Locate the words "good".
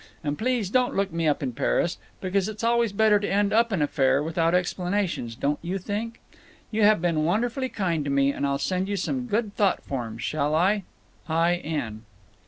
9.27-9.53